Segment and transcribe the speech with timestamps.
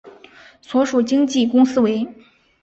[0.63, 2.07] 所属经纪公司为。